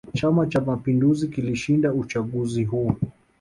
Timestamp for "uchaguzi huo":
1.93-2.95